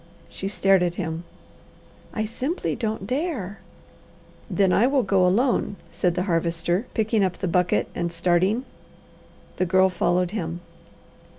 [0.29, 1.25] She stared at him.
[2.11, 3.59] "I simply don't dare."
[4.49, 8.65] "Then I will go alone," said the Harvester, picking up the bucket and starting.
[9.57, 10.61] The Girl followed him.